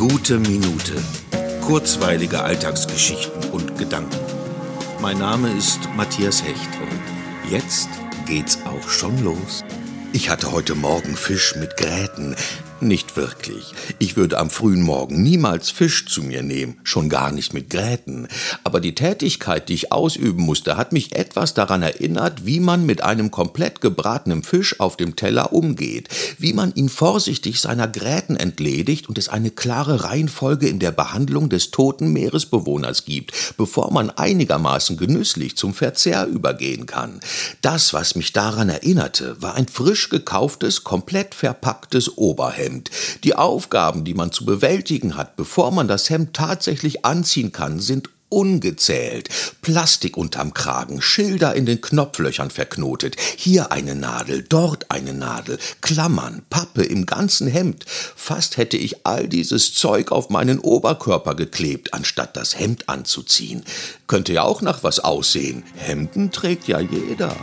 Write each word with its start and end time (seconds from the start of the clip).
Gute 0.00 0.38
Minute. 0.38 0.94
Kurzweilige 1.60 2.40
Alltagsgeschichten 2.42 3.50
und 3.50 3.76
Gedanken. 3.76 4.16
Mein 5.02 5.18
Name 5.18 5.52
ist 5.52 5.90
Matthias 5.94 6.42
Hecht 6.42 6.70
und 6.80 7.50
jetzt 7.50 7.90
geht's 8.24 8.60
auch 8.64 8.88
schon 8.88 9.22
los. 9.22 9.62
Ich 10.14 10.30
hatte 10.30 10.52
heute 10.52 10.74
Morgen 10.74 11.16
Fisch 11.16 11.54
mit 11.56 11.76
Gräten. 11.76 12.34
Nicht 12.82 13.14
wirklich. 13.14 13.74
Ich 13.98 14.16
würde 14.16 14.38
am 14.38 14.48
frühen 14.48 14.80
Morgen 14.80 15.22
niemals 15.22 15.68
Fisch 15.68 16.06
zu 16.06 16.22
mir 16.22 16.42
nehmen, 16.42 16.78
schon 16.82 17.10
gar 17.10 17.30
nicht 17.30 17.52
mit 17.52 17.68
Gräten. 17.68 18.26
Aber 18.64 18.80
die 18.80 18.94
Tätigkeit, 18.94 19.68
die 19.68 19.74
ich 19.74 19.92
ausüben 19.92 20.42
musste, 20.42 20.78
hat 20.78 20.94
mich 20.94 21.14
etwas 21.14 21.52
daran 21.52 21.82
erinnert, 21.82 22.46
wie 22.46 22.58
man 22.58 22.86
mit 22.86 23.02
einem 23.02 23.30
komplett 23.30 23.82
gebratenen 23.82 24.42
Fisch 24.42 24.80
auf 24.80 24.96
dem 24.96 25.14
Teller 25.14 25.52
umgeht, 25.52 26.08
wie 26.38 26.54
man 26.54 26.74
ihn 26.74 26.88
vorsichtig 26.88 27.60
seiner 27.60 27.86
Gräten 27.86 28.36
entledigt 28.36 29.10
und 29.10 29.18
es 29.18 29.28
eine 29.28 29.50
klare 29.50 30.04
Reihenfolge 30.04 30.66
in 30.66 30.78
der 30.78 30.92
Behandlung 30.92 31.50
des 31.50 31.72
toten 31.72 32.14
Meeresbewohners 32.14 33.04
gibt, 33.04 33.58
bevor 33.58 33.92
man 33.92 34.08
einigermaßen 34.08 34.96
genüsslich 34.96 35.54
zum 35.54 35.74
Verzehr 35.74 36.26
übergehen 36.26 36.86
kann. 36.86 37.20
Das, 37.60 37.92
was 37.92 38.14
mich 38.14 38.32
daran 38.32 38.70
erinnerte, 38.70 39.36
war 39.42 39.54
ein 39.54 39.68
frisch 39.68 40.08
gekauftes, 40.08 40.82
komplett 40.82 41.34
verpacktes 41.34 42.16
Oberhemd 42.16 42.69
Hemd. 42.70 42.90
Die 43.24 43.34
Aufgaben, 43.34 44.04
die 44.04 44.14
man 44.14 44.32
zu 44.32 44.44
bewältigen 44.44 45.16
hat, 45.16 45.36
bevor 45.36 45.70
man 45.70 45.88
das 45.88 46.08
Hemd 46.10 46.34
tatsächlich 46.34 47.04
anziehen 47.04 47.52
kann, 47.52 47.80
sind 47.80 48.10
ungezählt. 48.28 49.28
Plastik 49.60 50.16
unterm 50.16 50.54
Kragen, 50.54 51.02
Schilder 51.02 51.56
in 51.56 51.66
den 51.66 51.80
Knopflöchern 51.80 52.50
verknotet, 52.50 53.16
hier 53.36 53.72
eine 53.72 53.96
Nadel, 53.96 54.44
dort 54.48 54.88
eine 54.92 55.12
Nadel, 55.12 55.58
Klammern, 55.80 56.42
Pappe 56.48 56.84
im 56.84 57.06
ganzen 57.06 57.48
Hemd. 57.48 57.84
Fast 57.88 58.56
hätte 58.56 58.76
ich 58.76 59.04
all 59.04 59.26
dieses 59.26 59.74
Zeug 59.74 60.12
auf 60.12 60.30
meinen 60.30 60.60
Oberkörper 60.60 61.34
geklebt, 61.34 61.92
anstatt 61.92 62.36
das 62.36 62.56
Hemd 62.56 62.88
anzuziehen. 62.88 63.64
Könnte 64.06 64.32
ja 64.32 64.44
auch 64.44 64.62
nach 64.62 64.84
was 64.84 65.00
aussehen. 65.00 65.64
Hemden 65.74 66.30
trägt 66.30 66.68
ja 66.68 66.78
jeder. 66.78 67.34